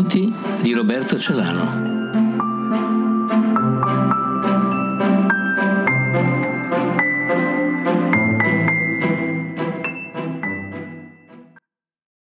[0.00, 0.32] racconti
[0.62, 1.88] di Roberto Celano.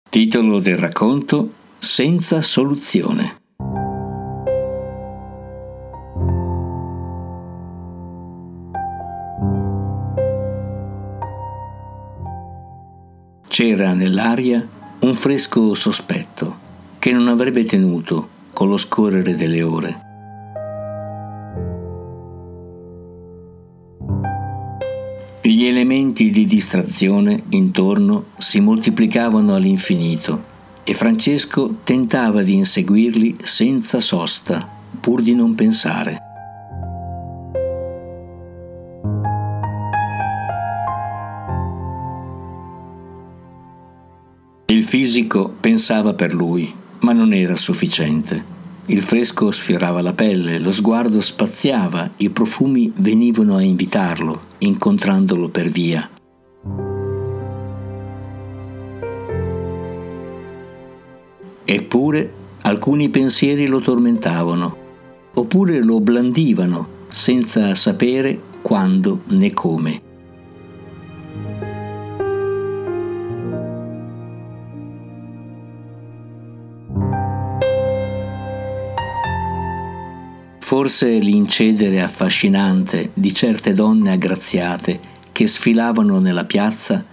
[0.10, 3.40] Titolo del racconto Senza soluzione.
[13.48, 14.66] C'era nell'aria
[15.02, 16.70] un fresco sospetto
[17.02, 20.02] che non avrebbe tenuto con lo scorrere delle ore.
[25.42, 30.44] Gli elementi di distrazione intorno si moltiplicavano all'infinito
[30.84, 36.20] e Francesco tentava di inseguirli senza sosta, pur di non pensare.
[44.68, 46.74] Il fisico pensava per lui,
[47.12, 48.60] ma non era sufficiente.
[48.86, 55.68] Il fresco sfiorava la pelle, lo sguardo spaziava, i profumi venivano a invitarlo, incontrandolo per
[55.68, 56.10] via.
[61.66, 64.78] Eppure alcuni pensieri lo tormentavano,
[65.34, 70.11] oppure lo blandivano senza sapere quando né come.
[80.72, 85.02] Forse l'incedere affascinante di certe donne aggraziate
[85.34, 87.04] che sfilavano nella piazza,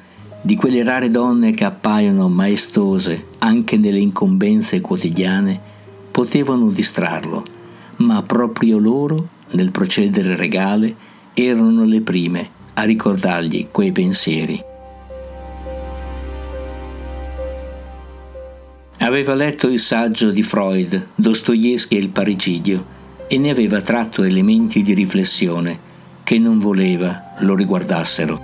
[0.41, 5.59] di quelle rare donne che appaiono maestose anche nelle incombenze quotidiane,
[6.13, 7.43] potevano distrarlo,
[7.97, 10.95] ma proprio loro, nel procedere regale,
[11.35, 14.63] erano le prime a ricordargli quei pensieri.
[18.99, 22.97] Aveva letto il saggio di Freud, Dostoevsky e il parricidio,
[23.29, 25.87] e ne aveva tratto elementi di riflessione
[26.25, 28.41] che non voleva lo riguardassero.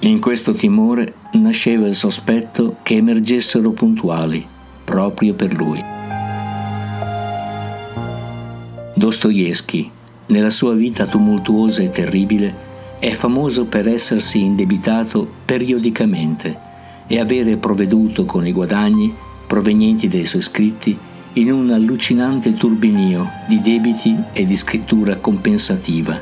[0.00, 4.46] In questo timore nasceva il sospetto che emergessero puntuali
[4.84, 5.84] proprio per lui.
[8.94, 9.90] Dostoevsky,
[10.26, 12.66] nella sua vita tumultuosa e terribile,
[12.98, 16.58] è famoso per essersi indebitato periodicamente
[17.06, 19.14] e avere provveduto con i guadagni
[19.46, 20.98] provenienti dai suoi scritti
[21.38, 26.20] in un allucinante turbinio di debiti e di scrittura compensativa.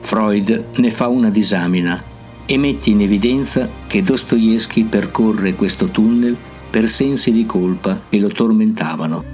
[0.00, 2.02] Freud ne fa una disamina
[2.46, 6.36] e mette in evidenza che Dostoevsky percorre questo tunnel
[6.70, 9.33] per sensi di colpa che lo tormentavano.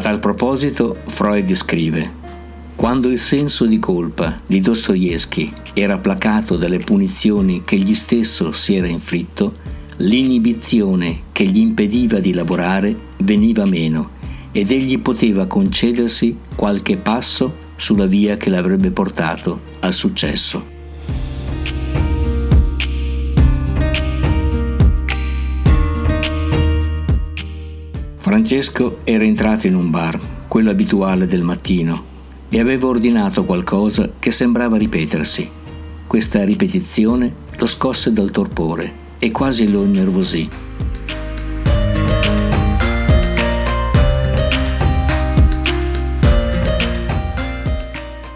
[0.00, 2.10] A tal proposito Freud scrive
[2.74, 8.76] quando il senso di colpa di Dostoevsky era placato dalle punizioni che egli stesso si
[8.76, 9.56] era inflitto,
[9.96, 14.12] l'inibizione che gli impediva di lavorare veniva meno
[14.52, 20.79] ed egli poteva concedersi qualche passo sulla via che l'avrebbe portato al successo.
[28.30, 32.00] Francesco era entrato in un bar, quello abituale del mattino,
[32.48, 35.50] e aveva ordinato qualcosa che sembrava ripetersi.
[36.06, 40.48] Questa ripetizione lo scosse dal torpore e quasi lo innervosì.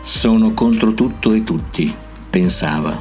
[0.03, 1.94] Sono contro tutto e tutti,
[2.28, 2.99] pensava,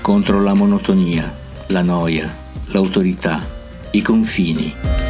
[0.00, 1.32] contro la monotonia,
[1.68, 2.28] la noia,
[2.70, 3.40] l'autorità,
[3.92, 5.03] i confini.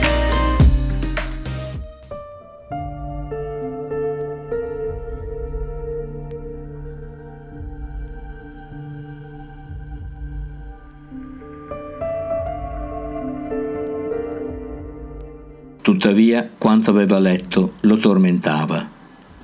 [15.85, 18.89] Tuttavia, quanto aveva letto lo tormentava.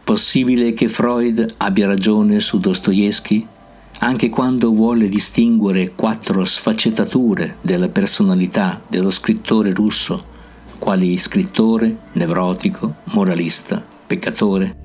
[0.03, 3.47] Possibile che Freud abbia ragione su Dostoevsky?
[3.99, 10.19] Anche quando vuole distinguere quattro sfaccettature della personalità dello scrittore russo,
[10.79, 14.80] quali scrittore, nevrotico, moralista, peccatore?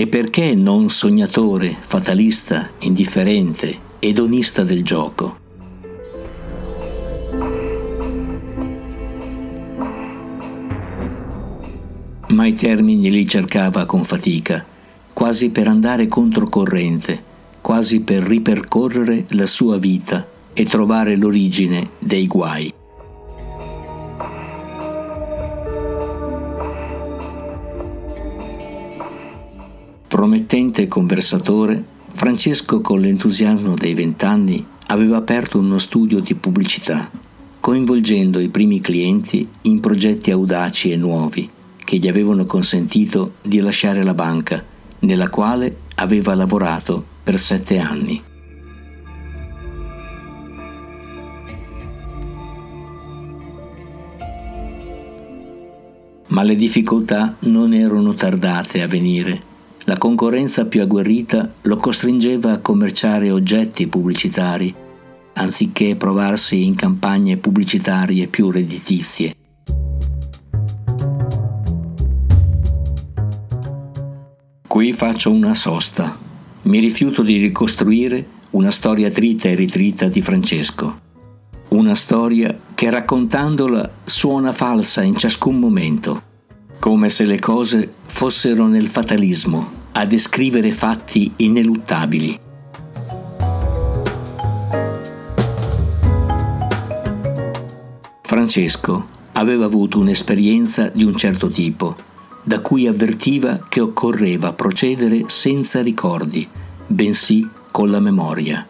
[0.00, 5.36] E perché non sognatore, fatalista, indifferente, edonista del gioco?
[12.28, 14.64] ma i termini li cercava con fatica,
[15.12, 17.22] quasi per andare controcorrente,
[17.60, 22.79] quasi per ripercorrere la sua vita e trovare l'origine dei guai.
[30.30, 37.10] Promettente conversatore, Francesco con l'entusiasmo dei vent'anni aveva aperto uno studio di pubblicità,
[37.58, 41.50] coinvolgendo i primi clienti in progetti audaci e nuovi
[41.84, 44.64] che gli avevano consentito di lasciare la banca,
[45.00, 48.22] nella quale aveva lavorato per sette anni.
[56.28, 59.48] Ma le difficoltà non erano tardate a venire
[59.84, 64.74] la concorrenza più agguerrita lo costringeva a commerciare oggetti pubblicitari,
[65.34, 69.34] anziché provarsi in campagne pubblicitarie più redditizie.
[74.66, 76.16] Qui faccio una sosta.
[76.62, 81.08] Mi rifiuto di ricostruire una storia trita e ritrita di Francesco.
[81.70, 86.22] Una storia che raccontandola suona falsa in ciascun momento,
[86.80, 92.40] come se le cose fossero nel fatalismo a descrivere fatti ineluttabili.
[98.22, 101.94] Francesco aveva avuto un'esperienza di un certo tipo,
[102.42, 106.48] da cui avvertiva che occorreva procedere senza ricordi,
[106.86, 108.64] bensì con la memoria.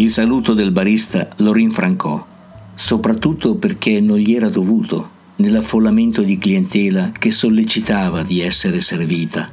[0.00, 2.26] Il saluto del barista lo rinfrancò
[2.74, 9.52] soprattutto perché non gli era dovuto nell'affollamento di clientela che sollecitava di essere servita.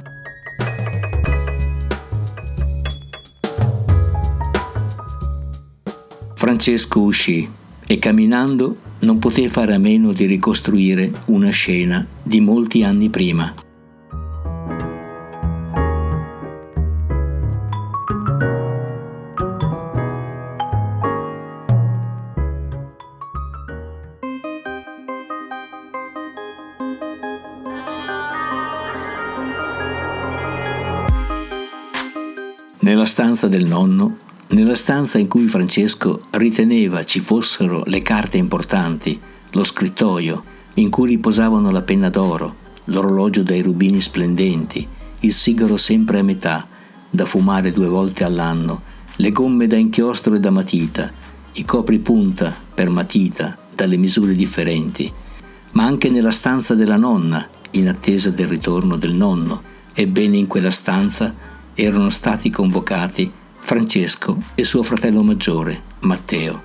[6.34, 7.46] Francesco uscì
[7.86, 13.52] e camminando non poté fare a meno di ricostruire una scena di molti anni prima.
[32.88, 34.16] Nella stanza del nonno,
[34.48, 39.20] nella stanza in cui Francesco riteneva ci fossero le carte importanti,
[39.50, 40.42] lo scrittoio,
[40.76, 42.54] in cui riposavano la penna d'oro,
[42.84, 44.88] l'orologio dai rubini splendenti,
[45.20, 46.66] il sigaro sempre a metà,
[47.10, 48.80] da fumare due volte all'anno,
[49.16, 51.12] le gomme da inchiostro e da matita,
[51.52, 55.12] i copripunta per matita dalle misure differenti,
[55.72, 59.60] ma anche nella stanza della nonna, in attesa del ritorno del nonno,
[59.92, 61.34] ebbene in quella stanza
[61.80, 63.30] erano stati convocati
[63.60, 66.64] Francesco e suo fratello maggiore, Matteo.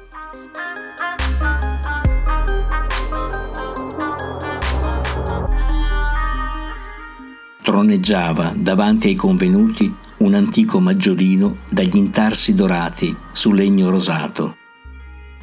[7.61, 14.55] Troneggiava davanti ai convenuti un antico maggiolino dagli intarsi dorati su legno rosato.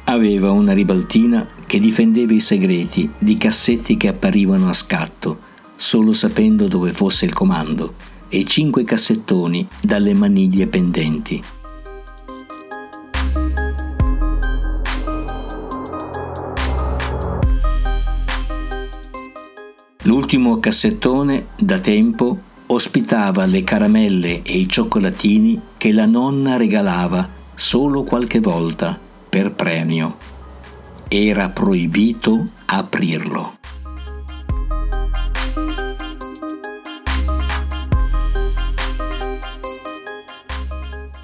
[0.05, 5.39] Aveva una ribaltina che difendeva i segreti di cassetti che apparivano a scatto,
[5.77, 11.43] solo sapendo dove fosse il comando e cinque cassettoni dalle maniglie pendenti.
[20.03, 22.35] L'ultimo cassettone, da tempo,
[22.67, 28.97] ospitava le caramelle e i cioccolatini che la nonna regalava solo qualche volta
[29.29, 30.17] per premio.
[31.07, 33.60] Era proibito aprirlo.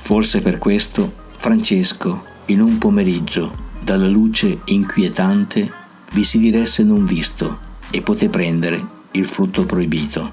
[0.08, 3.52] Forse per questo Francesco, in un pomeriggio,
[3.84, 5.70] dalla luce inquietante,
[6.14, 7.60] vi si diresse non visto
[7.90, 10.32] e poté prendere il frutto proibito.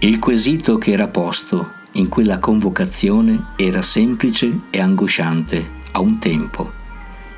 [0.00, 6.83] Il quesito che era posto in quella convocazione era semplice e angosciante a un tempo.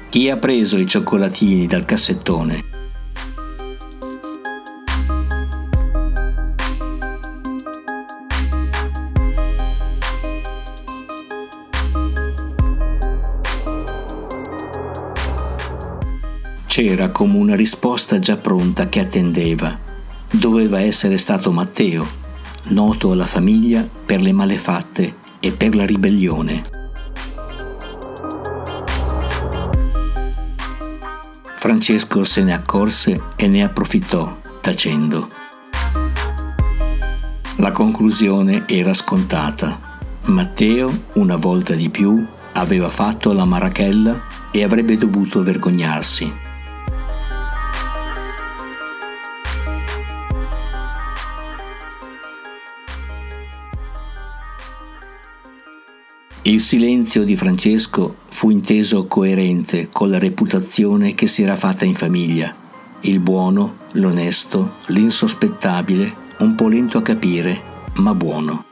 [0.08, 2.64] Chi ha preso i cioccolatini dal cassettone?
[16.66, 19.78] C'era come una risposta già pronta che attendeva.
[20.30, 22.06] Doveva essere stato Matteo,
[22.68, 26.85] noto alla famiglia per le malefatte e per la ribellione.
[31.66, 35.26] Francesco se ne accorse e ne approfittò, tacendo.
[37.56, 39.76] La conclusione era scontata.
[40.26, 44.16] Matteo, una volta di più, aveva fatto la marachella
[44.52, 46.45] e avrebbe dovuto vergognarsi.
[56.46, 61.96] Il silenzio di Francesco fu inteso coerente con la reputazione che si era fatta in
[61.96, 62.54] famiglia.
[63.00, 67.60] Il buono, l'onesto, l'insospettabile, un po' lento a capire,
[67.94, 68.66] ma buono.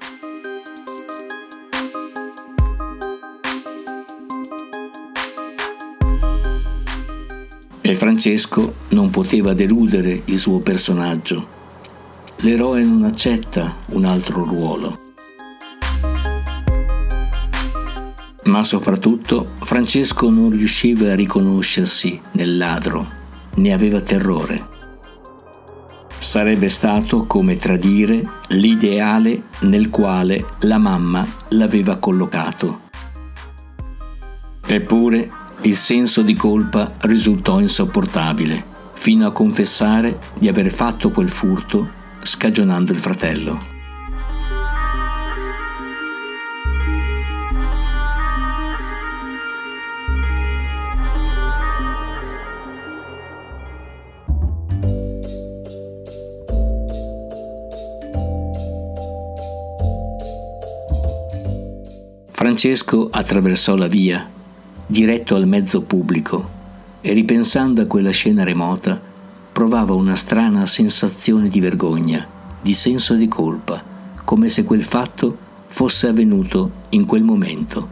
[7.80, 11.48] E Francesco non poteva deludere il suo personaggio.
[12.42, 15.03] L'eroe non accetta un altro ruolo.
[18.44, 23.06] Ma soprattutto Francesco non riusciva a riconoscersi nel ladro,
[23.54, 24.72] ne aveva terrore.
[26.18, 32.80] Sarebbe stato come tradire l'ideale nel quale la mamma l'aveva collocato.
[34.66, 35.30] Eppure
[35.62, 41.88] il senso di colpa risultò insopportabile, fino a confessare di aver fatto quel furto
[42.22, 43.73] scagionando il fratello.
[62.54, 64.30] Francesco attraversò la via,
[64.87, 66.50] diretto al mezzo pubblico,
[67.00, 69.00] e ripensando a quella scena remota,
[69.52, 72.25] provava una strana sensazione di vergogna,
[72.62, 73.82] di senso di colpa,
[74.25, 77.88] come se quel fatto fosse avvenuto in quel momento.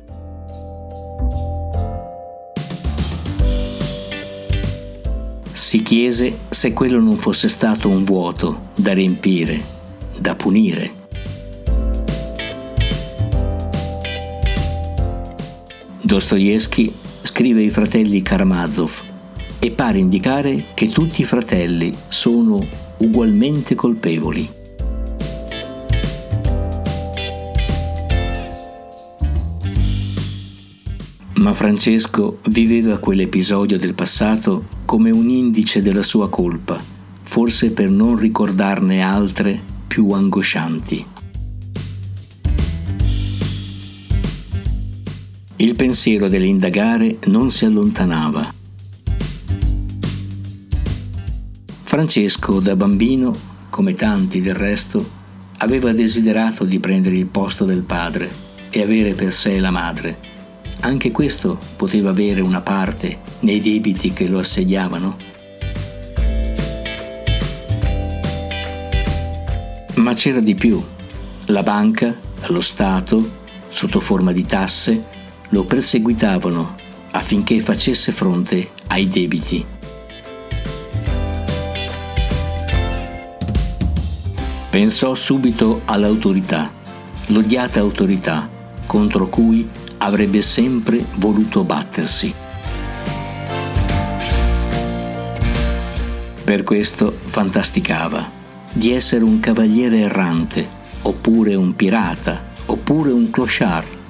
[5.51, 9.61] Si chiese se quello non fosse stato un vuoto da riempire,
[10.21, 11.02] da punire.
[16.13, 16.93] Dostoevsky
[17.23, 19.01] scrive ai fratelli Karamazov
[19.59, 22.63] e pare indicare che tutti i fratelli sono
[22.99, 24.47] ugualmente colpevoli.
[31.37, 36.79] Ma Francesco viveva quell'episodio del passato come un indice della sua colpa,
[37.23, 41.12] forse per non ricordarne altre più angoscianti.
[45.63, 48.53] Il pensiero dell'indagare non si allontanava.
[51.85, 53.33] Francesco, da bambino,
[53.71, 55.09] come tanti del resto,
[55.59, 58.29] aveva desiderato di prendere il posto del padre
[58.71, 60.19] e avere per sé la madre.
[60.81, 65.17] Anche questo poteva avere una parte nei debiti che lo assediavano.
[69.95, 70.83] Ma c'era di più.
[71.47, 72.13] La banca,
[72.49, 73.31] lo Stato,
[73.69, 75.21] sotto forma di tasse,
[75.53, 76.77] lo perseguitavano
[77.13, 79.65] affinché facesse fronte ai debiti.
[84.71, 86.73] Pensò subito all'autorità,
[87.27, 88.49] l'odiata autorità
[88.87, 89.69] contro cui
[89.99, 92.35] avrebbe sempre voluto battersi.
[96.45, 98.31] Per questo fantasticava
[98.73, 100.67] di essere un cavaliere errante,
[101.03, 104.01] oppure un pirata, oppure un clochard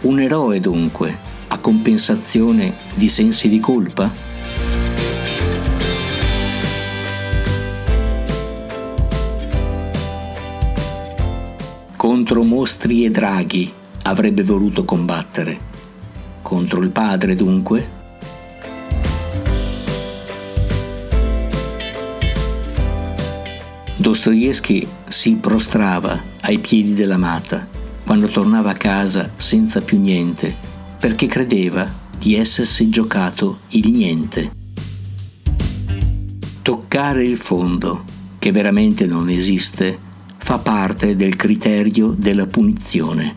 [0.00, 1.16] un eroe dunque,
[1.48, 4.10] a compensazione di sensi di colpa?
[11.96, 15.66] Contro mostri e draghi avrebbe voluto combattere.
[16.42, 17.96] Contro il padre dunque?
[23.96, 27.66] Dostoevsky si prostrava ai piedi dell'amata
[28.08, 30.54] quando tornava a casa senza più niente,
[31.00, 34.50] perché credeva di essersi giocato il niente.
[36.60, 38.04] Toccare il fondo,
[38.38, 39.98] che veramente non esiste,
[40.36, 43.36] fa parte del criterio della punizione.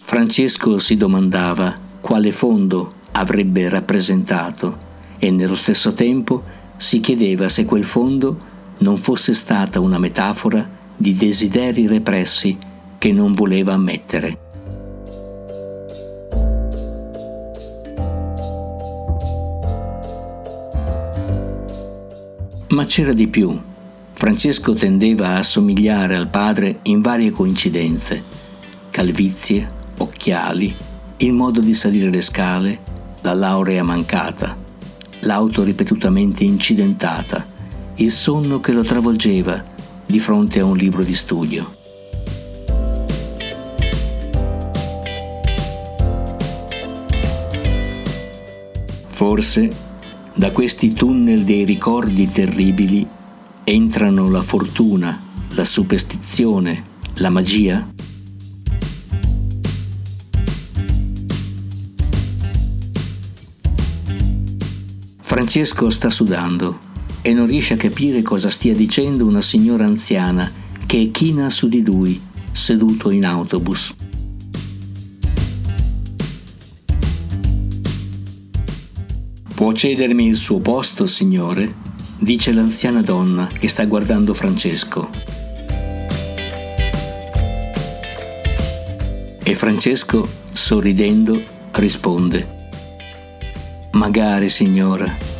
[0.00, 4.78] Francesco si domandava quale fondo avrebbe rappresentato
[5.18, 6.42] e nello stesso tempo
[6.78, 8.38] si chiedeva se quel fondo
[8.78, 12.58] non fosse stata una metafora di desideri repressi
[12.98, 14.36] che non voleva ammettere.
[22.68, 23.58] Ma c'era di più.
[24.12, 28.22] Francesco tendeva a assomigliare al padre in varie coincidenze,
[28.90, 29.66] calvizie,
[29.96, 30.76] occhiali,
[31.16, 32.78] il modo di salire le scale,
[33.22, 34.54] la laurea mancata,
[35.20, 37.46] l'auto ripetutamente incidentata,
[37.94, 39.69] il sonno che lo travolgeva
[40.10, 41.78] di fronte a un libro di studio.
[49.08, 49.88] Forse
[50.34, 53.06] da questi tunnel dei ricordi terribili
[53.64, 56.84] entrano la fortuna, la superstizione,
[57.16, 57.88] la magia?
[65.20, 66.89] Francesco sta sudando
[67.22, 70.50] e non riesce a capire cosa stia dicendo una signora anziana
[70.86, 72.20] che china su di lui,
[72.52, 73.94] seduto in autobus.
[79.54, 81.88] Può cedermi il suo posto, signore?
[82.18, 85.10] dice l'anziana donna che sta guardando Francesco.
[89.42, 92.58] E Francesco, sorridendo, risponde,
[93.92, 95.39] Magari, signora.